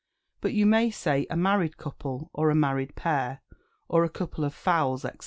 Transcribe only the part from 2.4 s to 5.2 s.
"A married pair," or, "A couple of fowls," &c.